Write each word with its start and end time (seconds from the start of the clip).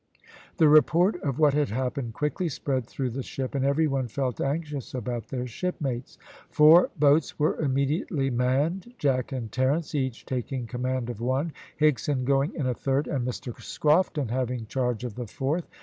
The 0.57 0.67
report 0.67 1.21
of 1.21 1.37
what 1.37 1.53
had 1.53 1.69
happened 1.69 2.15
quickly 2.15 2.49
spread 2.49 2.87
through 2.87 3.11
the 3.11 3.21
ship, 3.21 3.53
and 3.53 3.63
every 3.63 3.85
one 3.85 4.07
felt 4.07 4.41
anxious 4.41 4.95
about 4.95 5.27
their 5.27 5.45
shipmates. 5.45 6.17
Four 6.49 6.89
boats 6.97 7.37
were 7.37 7.55
immediately 7.59 8.31
manned, 8.31 8.95
Jack 8.97 9.31
and 9.31 9.51
Terence 9.51 9.93
each 9.93 10.25
taking 10.25 10.65
command 10.65 11.11
of 11.11 11.21
one, 11.21 11.53
Higson 11.79 12.23
going 12.25 12.51
in 12.55 12.65
a 12.65 12.73
third, 12.73 13.05
and 13.05 13.27
Mr 13.27 13.53
Scrofton 13.61 14.29
having 14.31 14.65
charge 14.65 15.03
of 15.03 15.13
the 15.13 15.27
fourth. 15.27 15.69